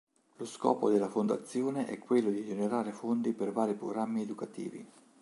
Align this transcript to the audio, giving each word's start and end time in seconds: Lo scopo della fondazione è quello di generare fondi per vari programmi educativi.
Lo 0.37 0.45
scopo 0.45 0.89
della 0.89 1.09
fondazione 1.09 1.85
è 1.85 1.99
quello 1.99 2.31
di 2.31 2.43
generare 2.43 2.91
fondi 2.91 3.33
per 3.33 3.51
vari 3.51 3.75
programmi 3.75 4.23
educativi. 4.23 4.83